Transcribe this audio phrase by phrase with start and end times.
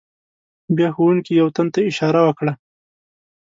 [0.75, 2.53] بیا ښوونکي یو تن ته اشاره وکړه.